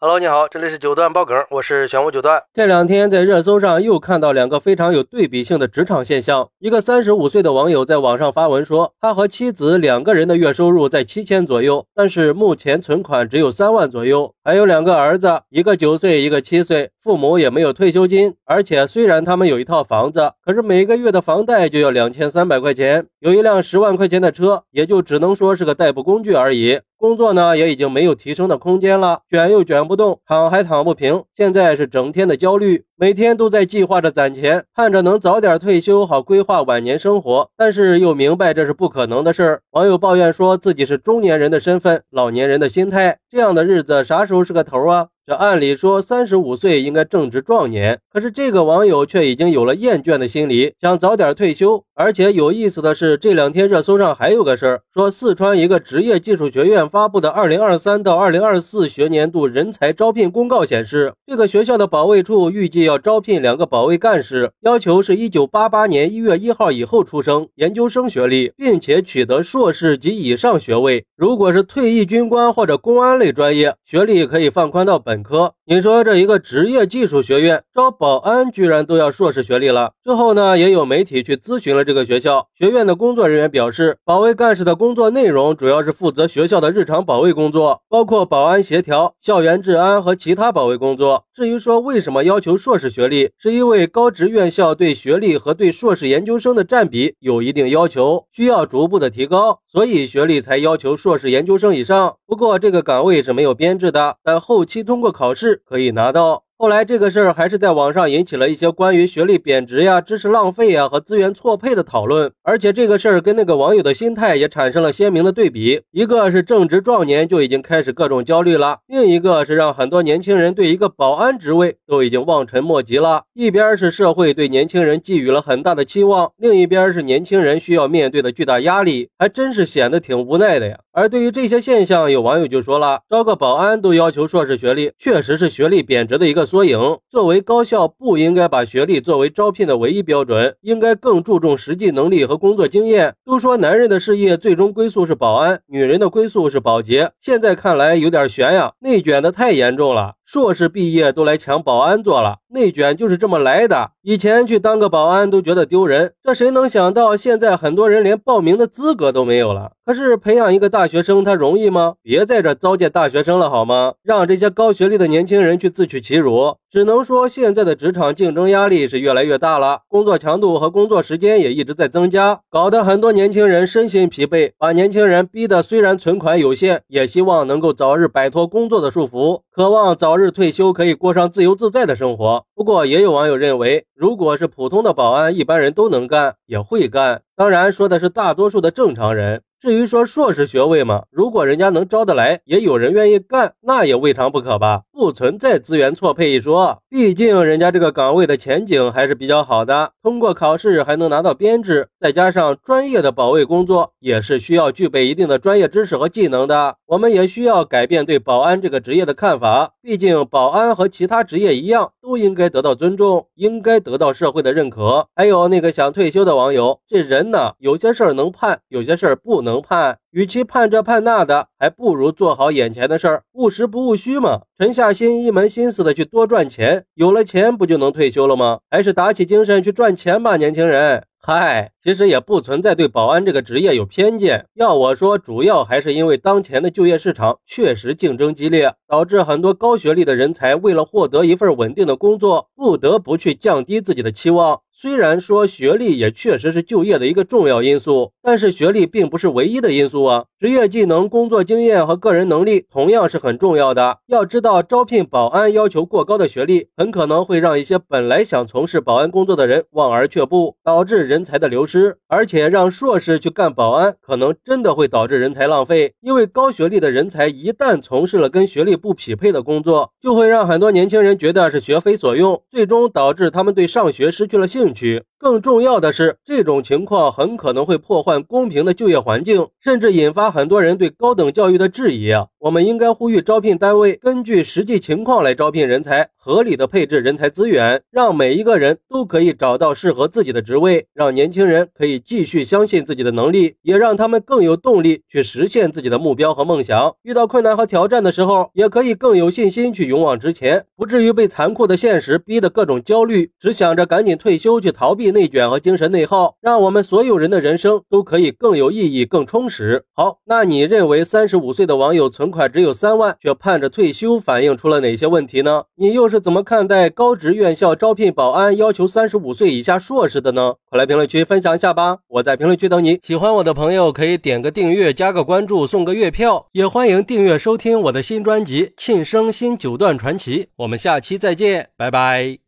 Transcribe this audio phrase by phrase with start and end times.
[0.00, 2.40] Hello，你好，这里是九段爆梗，我是玄武九段。
[2.54, 6.48] 这两天在热搜上又看到两个非常有对比性的职场现象。
[6.60, 26.78] 一个三十五岁的网友在网上发文说，他和妻子两个人的月收入在七千左右，但是目前存款只有三万左右，还有两个儿子，一个九岁，一个七岁，父母也没有退休金，而且虽然他们有一套房子，可是每个月的房贷就要两千三百块钱，有一辆十万块钱的车，也就只能说是个代步工具而已。
[26.98, 39.62] 工作呢也已经没有提升的空间了，卷又卷不动，躺还躺不平，现在是整天的焦虑，每天都在计划着攒钱，盼着能早点退休，好规划晚年生活，但是又明白这是不可能的事儿。
[39.70, 45.06] 网友抱怨说自己是中年人的身份，老年人的心态，这样的日子啥时候是个头啊？
[45.24, 51.84] 这按理说三十五岁应该正值壮年，可是这个网友却已经有了厌倦的心理，想早点退休。
[51.94, 71.04] 而且有意思的是，这两天热搜上还有个事儿，说四川一个职业技术学院发布的二零二三到二零二四学年度人才招聘公告显示，这个学校的保卫处预计要招聘两个保卫干事，要求是一九八八年一月一号以后出生，研究生学历，并且取得硕士及以上学位。
[71.16, 75.54] 如果是退役军官或者公安类专业，学历可以放宽到本科。
[75.66, 79.92] 你说这一个职业技术学院招保保安，居然都要硕士学历了？
[80.02, 91.26] 之后呢，也有媒体去咨询了这个学校，学院的工作人员表示，保卫干事的工作内容主要是负责学校的日常保卫工作，包括保安协调、校园治安和其他保卫工作。
[91.34, 102.16] 至于说为什么要求硕士学历，是因为高职院校对学历和对硕士研究生的占比有一定要求，需要逐步的提高，所以学历才要求硕士研究生以上。
[102.26, 106.44] 不过这个岗位是没有编制的，但后期通过考试可以拿到。
[106.60, 115.82] 后来这个事儿还是在网上引起了一些关于学历贬值呀、知识浪费呀和资源错配的讨论，而且这个事儿跟那个网友的心态也产生了鲜明的对比。
[115.92, 123.22] 一个是正值壮年就已经开始各种焦虑了，另一个是让很多年轻人对一个保安职位都已经望尘莫及了。
[123.34, 130.80] 一边是社会对年轻人寄予了很大的期望，另一边是年轻人需要面对的巨大压力，还真是显得挺无奈的呀。
[130.90, 136.47] 而对于这些现象，有网友就说了，招个保安都要求硕士学历，确实是学历贬值的一个。
[136.48, 136.98] 缩影。
[137.08, 143.14] 作为高校，不应该把学历作为招聘的唯一标准，应该更注重实际能力和工作经验。
[143.24, 147.12] 都说男人的事业最终归宿是保安，女人的归宿是保洁。
[147.20, 150.17] 现在看来有点悬呀，内卷的太严重了。
[150.30, 153.92] 硕士毕业都来抢保安做了，内卷就是这么来的。
[154.02, 159.72] 以前去当个保安都觉得丢人，这谁能想到现在很多人连报名的资格都没有了？
[159.86, 161.94] 可是培养一个大学生他容易吗？
[162.02, 163.94] 别在这糟践大学生了好吗？
[164.02, 166.56] 让这些高学历的年轻人去自取其辱。
[166.70, 182.44] 只能说现在的职场竞争压力是越来越大了，工作强度和工作时间也一直在增加，搞得很多年轻人身心疲惫，把年轻人逼得虽然存款有限，也希望能够早日摆脱工作的束缚，渴望早日退休，可以过上自由自在的生活。
[182.54, 187.22] 不过，也有网友认为，如果是普通的保安，一般人都能干，也会干。
[187.36, 189.42] 当然，说的是大多数的正常人。
[189.60, 196.80] 至于说硕士学位嘛，如果人家能招得来，也有人愿意干，那也未尝不可吧，不存在资源错配一说。
[196.88, 206.76] 毕竟人家这个岗位的前景还是比较好的，通过考试还能拿到编制，再加上专业的保卫工作，也是需要具备一定的专业知识和技能的。
[206.86, 215.08] 我们也需要改变对保安这个职业的看法，毕竟保安和其他职业一样，都应该得到尊重，应该得到社会的认可。
[215.16, 219.47] 还有那个想退休的网友，这人呢，有些事儿能判，有些事儿不能。
[219.48, 224.42] 能判，与其盼这盼那的，还不如做好眼前的事儿，务实不务虚嘛。
[224.58, 228.60] 沉下心，一门心思的去多赚钱，有了钱不就能退休了吗？
[228.70, 231.04] 还是打起精神去赚钱吧，年轻人。
[231.20, 234.46] 嗨，其实也不存在对保安这个职业有偏见。
[234.54, 244.60] 要我说，主要还是因为当前的就业市场确实竞争激烈，导致很多高学历的人才为了获得一份稳定的工作，不得不去降低自己的期望。
[244.80, 250.26] 虽然说学历也确实是就业的一个重要因素，但是学历并不是唯一的因素啊。
[250.38, 253.98] 职业技能、工作经验和个人能力同样是很重要的。
[254.06, 261.96] 要知道，招聘保安要求过高的学历，很可能会让一些本来想从事保安工作的人望而却步，导致人才的流失。
[262.06, 265.92] 而且，让硕士去干保安，可能真的会导致人才浪费。
[266.00, 275.02] 因为高学历的人才一旦从事了跟学历不匹配的工作，就会让很多年轻人觉得是学非所用，最终导致他们对上学失去了兴趣兴趣。
[275.18, 282.12] 更重要的是，这种情况很可能会破坏公平的就业环境，甚至引发很多人对高等教育的质疑！
[282.38, 296.94] 我们应该呼吁招聘单位根据实际情况来招聘人才，合理的配置人才资源，让每一个人都可以找到适合自己的职位，让年轻人可以继续相信自己的能力，也让他们更有动力去实现自己的目标和梦想。
[297.02, 305.10] 遇到困难和挑战的时候，也可以更有信心去勇往直前，不至于被残酷的现实逼得各种焦虑，只想着赶紧退休去逃避。
[305.10, 309.84] 内卷和精神内耗，让我们所有人的人生都可以更有意义、更充实。
[309.94, 315.62] 好，那你认为三十五岁的网友存款只有三万，却盼着退休，反映出了哪些问题呢？
[315.74, 320.54] 你又是怎么看待高职院校招聘保安要求三十五岁以下硕士的呢？
[320.68, 321.98] 快来评论区分享一下吧！
[322.08, 322.98] 我在评论区等你。
[323.02, 330.44] 喜欢我的朋友可以点个订阅、加个关注、送个月票，也欢迎订阅收听我的新专辑《庆生新九段传奇》。
[330.56, 332.38] 我们下期再见，拜拜。